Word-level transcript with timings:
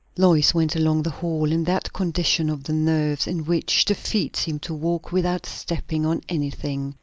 Lois 0.17 0.51
went 0.51 0.75
along 0.75 1.03
the 1.03 1.11
hall 1.11 1.51
in 1.51 1.63
that 1.65 1.93
condition 1.93 2.49
of 2.49 2.63
the 2.63 2.73
nerves 2.73 3.27
in 3.27 3.45
which 3.45 3.85
the 3.85 3.93
feet 3.93 4.35
seem 4.35 4.57
to 4.57 4.73
walk 4.73 5.11
without 5.11 5.45
stepping 5.45 6.07
on 6.07 6.23
anything. 6.27 6.95